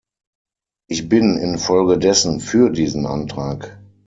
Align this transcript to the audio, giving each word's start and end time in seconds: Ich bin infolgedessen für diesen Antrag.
Ich 0.89 1.09
bin 1.09 1.37
infolgedessen 1.37 2.39
für 2.39 2.71
diesen 2.71 3.05
Antrag. 3.05 3.79